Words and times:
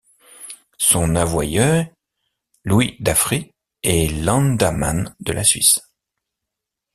Son 0.79 1.15
avoyer, 1.15 1.83
Louis 2.63 2.95
d'Affry, 3.01 3.53
est 3.83 4.07
Landamman 4.07 5.13
de 5.19 5.31
la 5.31 5.43
Suisse. 5.43 5.79